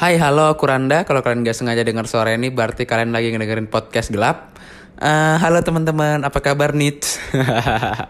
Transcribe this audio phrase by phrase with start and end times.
[0.00, 1.04] Hai, halo, aku Randa.
[1.04, 4.56] Kalau kalian gak sengaja dengar suara ini, berarti kalian lagi ngedengerin podcast gelap.
[4.96, 6.96] Eh, halo teman-teman, apa kabar nih?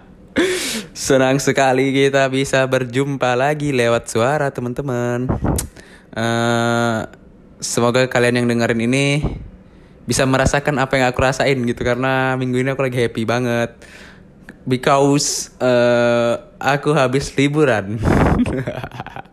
[0.95, 5.35] Senang sekali kita bisa berjumpa lagi lewat suara teman-teman.
[6.15, 6.99] Eh,
[7.59, 9.27] semoga kalian yang dengerin ini
[10.07, 13.75] bisa merasakan apa yang aku rasain gitu karena minggu ini aku lagi happy banget
[14.63, 17.99] because eh, aku habis liburan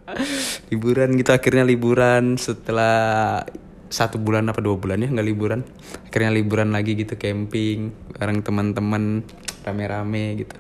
[0.72, 1.30] liburan gitu.
[1.34, 3.44] Akhirnya liburan setelah
[3.88, 5.62] satu bulan apa dua bulan ya nggak liburan.
[6.08, 9.24] Akhirnya liburan lagi gitu camping bareng teman-teman
[9.64, 10.56] rame-rame gitu.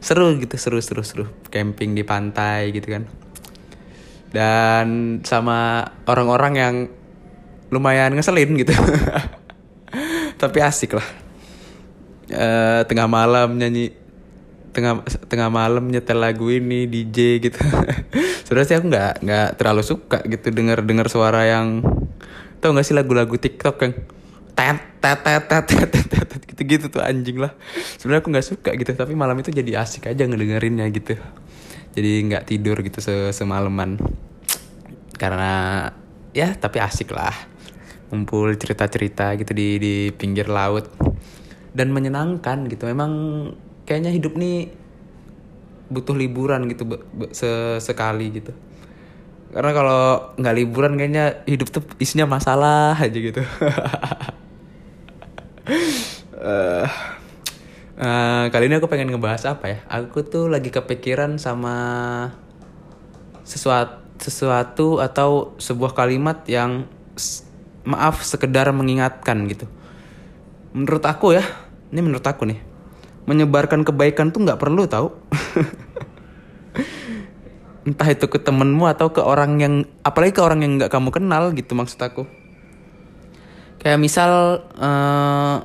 [0.00, 1.26] Seru gitu seru seru seru.
[1.52, 3.04] Camping di pantai gitu kan.
[4.30, 6.74] Dan sama orang-orang yang
[7.74, 8.72] lumayan ngeselin gitu.
[10.40, 11.08] Tapi asik lah.
[12.30, 13.99] Eh, tengah malam nyanyi
[14.70, 17.58] tengah tengah malam nyetel lagu ini DJ gitu.
[18.46, 21.82] Sebenarnya sih aku nggak nggak terlalu suka gitu dengar dengar suara yang
[22.60, 23.94] tau gak sih lagu-lagu TikTok yang
[24.52, 27.56] tet tet tet tet tet tet gitu gitu tuh anjing lah.
[27.96, 31.16] Sebenarnya aku nggak suka gitu tapi malam itu jadi asik aja ngedengerinnya gitu.
[31.96, 33.96] Jadi nggak tidur gitu se semalaman.
[35.16, 35.88] Karena
[36.36, 37.32] ya tapi asik lah.
[38.12, 40.90] Ngumpul cerita-cerita gitu di di pinggir laut.
[41.70, 43.12] Dan menyenangkan gitu memang
[43.90, 44.70] kayaknya hidup nih
[45.90, 46.86] butuh liburan gitu
[47.34, 48.54] sesekali gitu.
[49.50, 50.02] Karena kalau
[50.38, 53.42] nggak liburan kayaknya hidup tuh isinya masalah aja gitu.
[56.40, 56.88] Eh,
[58.00, 59.78] eh, kali ini aku pengen ngebahas apa ya?
[59.92, 61.76] Aku tuh lagi kepikiran sama
[63.44, 66.88] sesuatu sesuatu atau sebuah kalimat yang
[67.84, 69.68] maaf sekedar mengingatkan gitu.
[70.72, 71.44] Menurut aku ya
[71.92, 72.69] ini menurut aku nih
[73.28, 75.12] menyebarkan kebaikan tuh nggak perlu tahu
[77.88, 81.50] entah itu ke temenmu atau ke orang yang apalagi ke orang yang nggak kamu kenal
[81.56, 82.28] gitu maksud aku.
[83.80, 85.56] Kayak misal eh,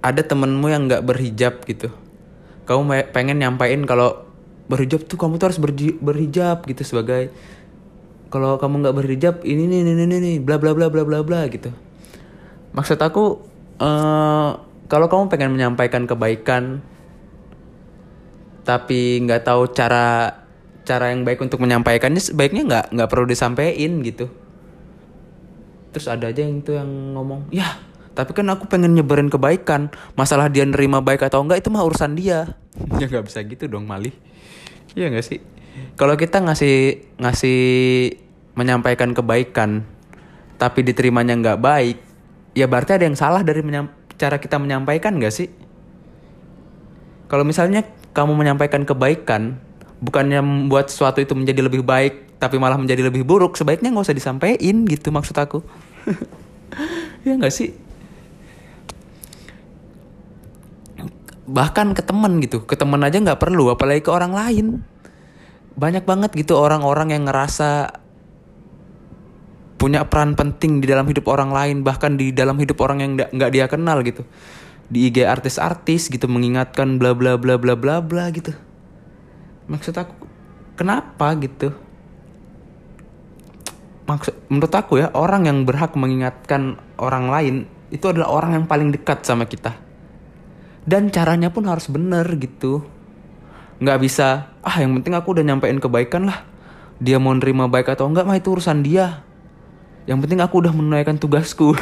[0.00, 1.92] ada temenmu yang nggak berhijab gitu.
[2.64, 4.24] Kamu pengen nyampain kalau
[4.66, 7.28] berhijab tuh kamu tuh harus berji- berhijab gitu sebagai
[8.32, 11.68] kalau kamu nggak berhijab ini nih nih nih bla bla bla bla bla bla gitu.
[12.72, 13.44] Maksud aku
[13.76, 16.84] eh kalau kamu pengen menyampaikan kebaikan
[18.68, 20.36] tapi nggak tahu cara
[20.84, 24.28] cara yang baik untuk menyampaikannya sebaiknya nggak nggak perlu disampaikan gitu.
[25.96, 27.80] Terus ada aja yang itu yang ngomong ya
[28.12, 29.88] tapi kan aku pengen nyebarin kebaikan.
[30.12, 32.52] Masalah dia nerima baik atau enggak itu mah urusan dia.
[33.00, 34.12] Ya nggak bisa gitu dong malih
[34.92, 35.40] Iya nggak sih?
[35.96, 37.60] Kalau kita ngasih ngasih
[38.60, 39.88] menyampaikan kebaikan
[40.60, 41.98] tapi diterimanya nggak baik
[42.52, 43.90] ya berarti ada yang salah dari menyam-
[44.22, 45.50] cara kita menyampaikan nggak sih?
[47.26, 47.82] Kalau misalnya
[48.14, 49.58] kamu menyampaikan kebaikan
[49.98, 54.14] bukannya membuat sesuatu itu menjadi lebih baik tapi malah menjadi lebih buruk sebaiknya nggak usah
[54.14, 55.58] disampaikan gitu maksud aku.
[57.22, 57.70] Ya nggak sih?
[61.46, 64.66] Bahkan ke temen gitu ke temen aja nggak perlu apalagi ke orang lain.
[65.78, 68.01] Banyak banget gitu orang-orang yang ngerasa
[69.82, 73.50] punya peran penting di dalam hidup orang lain bahkan di dalam hidup orang yang nggak
[73.50, 74.22] dia kenal gitu.
[74.86, 78.54] Di IG artis-artis gitu mengingatkan bla bla bla bla bla bla gitu.
[79.66, 80.14] Maksud aku
[80.78, 81.74] kenapa gitu?
[84.06, 87.54] Maksud menurut aku ya orang yang berhak mengingatkan orang lain
[87.90, 89.74] itu adalah orang yang paling dekat sama kita.
[90.86, 92.86] Dan caranya pun harus bener gitu.
[93.82, 96.46] Nggak bisa ah yang penting aku udah nyampein kebaikan lah.
[97.02, 99.26] Dia mau nerima baik atau enggak mah itu urusan dia
[100.06, 101.72] yang penting aku udah menunaikan tugasku.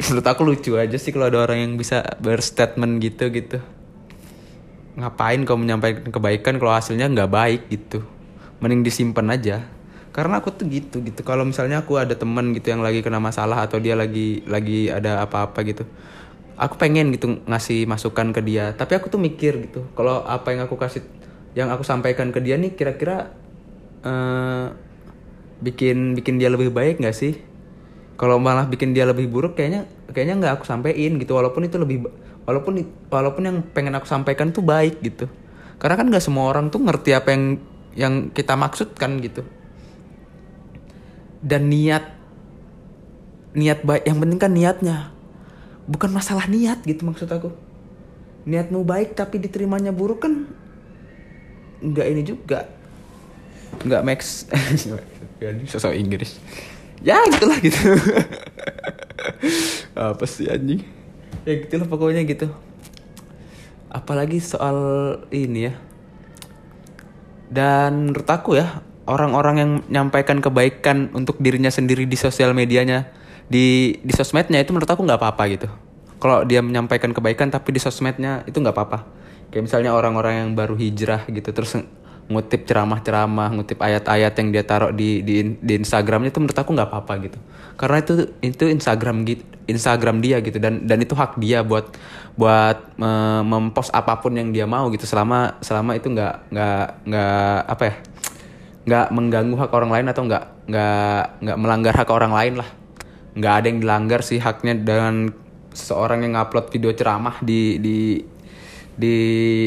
[0.00, 3.60] Menurut aku lucu aja sih kalau ada orang yang bisa berstatement gitu gitu.
[4.96, 8.00] Ngapain kau menyampaikan kebaikan kalau hasilnya nggak baik gitu?
[8.64, 9.56] Mending disimpan aja.
[10.10, 11.20] Karena aku tuh gitu gitu.
[11.20, 15.22] Kalau misalnya aku ada teman gitu yang lagi kena masalah atau dia lagi lagi ada
[15.22, 15.84] apa-apa gitu
[16.60, 18.76] aku pengen gitu ngasih masukan ke dia.
[18.76, 21.00] Tapi aku tuh mikir gitu kalau apa yang aku kasih
[21.56, 23.32] yang aku sampaikan ke dia nih kira-kira
[24.04, 24.66] eh,
[25.60, 27.36] bikin bikin dia lebih baik nggak sih?
[28.20, 31.36] Kalau malah bikin dia lebih buruk kayaknya kayaknya nggak aku sampein gitu.
[31.36, 32.04] Walaupun itu lebih
[32.44, 35.28] walaupun walaupun yang pengen aku sampaikan tuh baik gitu.
[35.80, 37.44] Karena kan nggak semua orang tuh ngerti apa yang
[37.96, 39.44] yang kita maksudkan gitu.
[41.40, 42.04] Dan niat
[43.56, 44.96] niat baik yang penting kan niatnya.
[45.88, 47.52] Bukan masalah niat gitu maksud aku.
[48.44, 50.44] Niatmu baik tapi diterimanya buruk kan
[51.80, 52.68] nggak ini juga.
[53.80, 54.44] Nggak max
[55.48, 56.36] ini sosok Inggris.
[57.00, 57.80] Ya gitulah gitu.
[59.96, 60.84] Apa sih anjing?
[61.48, 62.52] Ya gitulah pokoknya gitu.
[63.88, 64.76] Apalagi soal
[65.32, 65.74] ini ya.
[67.48, 73.10] Dan menurut aku ya orang-orang yang menyampaikan kebaikan untuk dirinya sendiri di sosial medianya
[73.50, 75.68] di di sosmednya itu menurut aku nggak apa-apa gitu.
[76.20, 78.98] Kalau dia menyampaikan kebaikan tapi di sosmednya itu nggak apa-apa.
[79.50, 81.74] Kayak misalnya orang-orang yang baru hijrah gitu terus
[82.30, 86.88] ngutip ceramah-ceramah ngutip ayat-ayat yang dia taruh di di di Instagramnya itu menurut aku nggak
[86.88, 87.38] apa-apa gitu.
[87.74, 91.90] Karena itu itu Instagram gitu Instagram dia gitu dan dan itu hak dia buat
[92.38, 95.10] buat me, mempost apa pun yang dia mau gitu.
[95.10, 97.94] Selama selama itu nggak nggak nggak apa ya
[98.80, 102.68] nggak mengganggu hak orang lain atau nggak nggak nggak melanggar hak orang lain lah.
[103.34, 105.34] Nggak ada yang dilanggar sih haknya dengan
[105.74, 107.98] seseorang yang ngupload video ceramah di di
[108.94, 109.16] di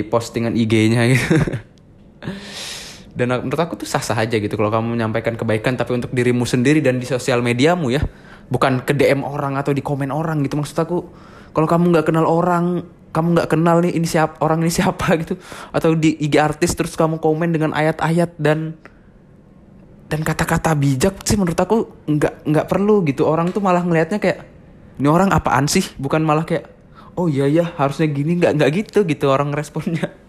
[0.07, 1.27] postingan IG-nya gitu.
[3.13, 6.81] dan menurut aku tuh sah-sah aja gitu kalau kamu menyampaikan kebaikan tapi untuk dirimu sendiri
[6.81, 8.01] dan di sosial mediamu ya.
[8.49, 10.57] Bukan ke DM orang atau di komen orang gitu.
[10.57, 10.97] Maksud aku
[11.53, 12.81] kalau kamu nggak kenal orang
[13.13, 15.37] kamu nggak kenal nih ini siapa orang ini siapa gitu.
[15.69, 18.81] Atau di IG artis terus kamu komen dengan ayat-ayat dan
[20.09, 23.29] dan kata-kata bijak sih menurut aku nggak nggak perlu gitu.
[23.29, 24.41] Orang tuh malah ngelihatnya kayak
[24.97, 25.85] ini orang apaan sih?
[26.01, 26.65] Bukan malah kayak
[27.13, 28.41] oh iya ya harusnya gini.
[28.41, 30.09] Nggak nggak gitu gitu orang responnya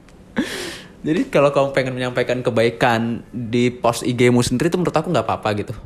[1.05, 5.49] jadi kalau kamu pengen menyampaikan kebaikan di post IG-mu sendiri itu menurut aku nggak apa-apa
[5.61, 5.77] gitu.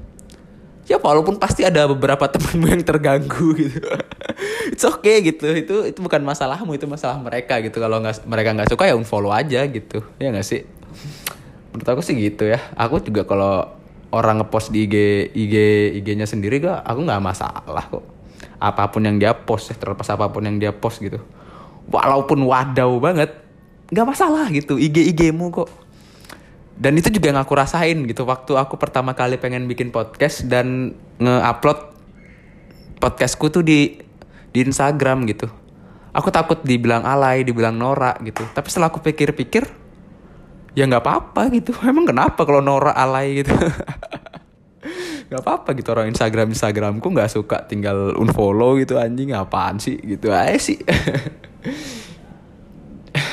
[0.87, 3.82] Ya walaupun pasti ada beberapa temenmu yang terganggu gitu.
[4.73, 5.50] It's okay gitu.
[5.50, 7.82] Itu itu bukan masalahmu itu masalah mereka gitu.
[7.82, 10.06] Kalau nggak mereka nggak suka ya unfollow aja gitu.
[10.23, 10.62] Ya nggak sih?
[11.75, 12.62] Menurut aku sih gitu ya.
[12.79, 13.75] Aku juga kalau
[14.15, 14.94] orang ngepost di IG
[15.35, 15.55] IG
[15.99, 18.06] IG-nya sendiri gak aku nggak masalah kok.
[18.62, 21.19] Apa pun yang dia post terlepas apa pun yang dia post gitu.
[21.91, 23.47] Walaupun wadau banget
[23.88, 25.70] nggak masalah gitu IG IG-mu kok.
[26.79, 30.94] Dan itu juga yang aku rasain gitu waktu aku pertama kali pengen bikin podcast dan
[31.19, 31.90] nge-upload
[33.02, 33.99] podcastku tuh di
[34.55, 35.50] di Instagram gitu.
[36.14, 38.46] Aku takut dibilang alay dibilang norak gitu.
[38.55, 39.67] Tapi setelah aku pikir-pikir
[40.79, 41.75] ya nggak apa-apa gitu.
[41.91, 43.55] Emang kenapa kalau Nora alay gitu?
[45.29, 50.32] Nggak apa-apa gitu orang Instagram Instagramku nggak suka tinggal unfollow gitu anjing apaan sih gitu
[50.32, 50.81] aja sih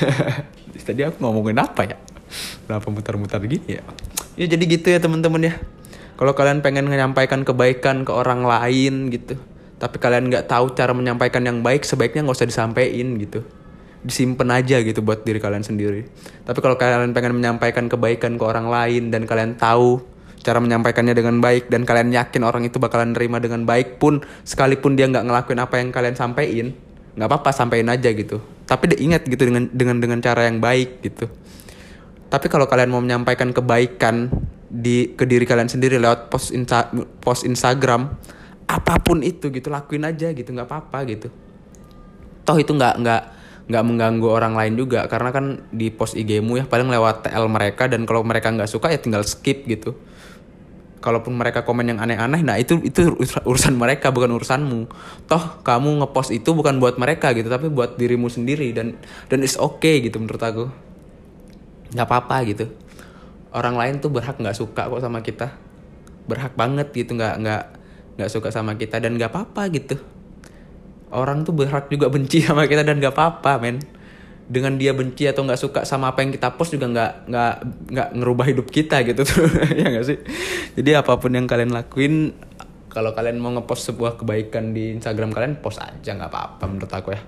[0.87, 1.97] tadi aku ngomongin apa ya?
[2.65, 3.83] Kenapa mutar-mutar gini ya?
[4.35, 5.53] Ya jadi gitu ya teman-teman ya.
[6.15, 9.35] Kalau kalian pengen menyampaikan kebaikan ke orang lain gitu
[9.75, 13.43] tapi kalian nggak tahu cara menyampaikan yang baik sebaiknya nggak usah disampaikan gitu.
[14.05, 16.07] Disimpan aja gitu buat diri kalian sendiri.
[16.45, 19.99] Tapi kalau kalian pengen menyampaikan kebaikan ke orang lain dan kalian tahu
[20.45, 24.93] cara menyampaikannya dengan baik dan kalian yakin orang itu bakalan nerima dengan baik pun sekalipun
[24.93, 26.77] dia nggak ngelakuin apa yang kalian sampaikan,
[27.15, 28.43] nggak apa-apa sampaikan aja gitu.
[28.67, 31.31] Tapi ingat gitu dengan dengan dengan cara yang baik gitu.
[32.27, 34.27] Tapi kalau kalian mau menyampaikan kebaikan
[34.67, 36.91] di ke diri kalian sendiri lewat post insta,
[37.23, 38.11] post Instagram,
[38.67, 41.27] apa pun itu gitu lakuin aja gitu nggak apa-apa gitu.
[42.43, 43.21] Toh itu nggak nggak
[43.65, 47.89] nggak mengganggu orang lain juga karena kan di post IG-mu ya paling lewat TL mereka
[47.89, 49.97] dan kalau mereka nggak suka ya tinggal skip gitu
[51.03, 53.13] kalaupun mereka komen yang aneh-aneh nah itu itu
[53.45, 54.89] urusan mereka bukan urusanmu.
[55.29, 58.97] Toh kamu ngepost itu bukan buat mereka gitu tapi buat dirimu sendiri dan
[59.29, 60.65] dan is okay gitu menurut aku.
[61.93, 62.65] Nggak apa-apa gitu.
[63.55, 65.55] Orang lain tuh berhak nggak suka kok sama kita.
[66.25, 67.63] Berhak banget gitu nggak nggak
[68.19, 69.95] nggak suka sama kita dan nggak apa-apa gitu.
[71.13, 73.79] Orang tuh berhak juga benci sama kita dan gak apa-apa men
[74.45, 77.53] dengan dia benci atau nggak suka sama apa yang kita post juga nggak nggak
[77.89, 79.49] nggak ngerubah hidup kita gitu tuh.
[79.79, 80.17] Ya nggak sih?
[80.77, 82.37] Jadi apa pun yang kalian lakuin
[82.93, 87.17] kalau kalian mau ngepost sebuah kebaikan di Instagram kalian post aja nggak apa-apa menurut aku
[87.17, 87.21] ya.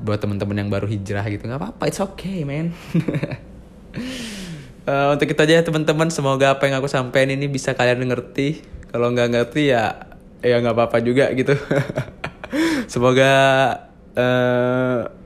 [0.00, 2.70] Buat teman-teman yang baru hijrah gitu nggak apa-apa it's okay man.
[4.86, 6.08] Uh, untuk kita aja teman-teman.
[6.14, 8.62] Semoga apa yang aku sampaikan ini bisa kalian ngerti.
[8.94, 10.06] Kalau nggak ngerti ya
[10.38, 11.58] ya nggak apa-apa juga gitu.
[12.92, 13.32] Semoga
[14.14, 15.23] uh,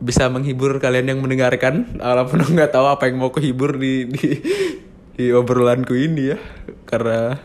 [0.00, 2.00] bisa menghibur kalian yang mendengarkan.
[2.00, 4.28] Walaupun nggak tahu apa yang mau kehibur di di
[5.14, 6.38] di obrolanku ini ya,
[6.88, 7.36] karena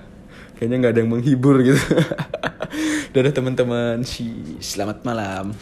[0.55, 1.77] kayaknya nggak ada yang menghibur gitu.
[3.13, 4.03] Dadah teman-teman,
[4.59, 5.55] selamat malam.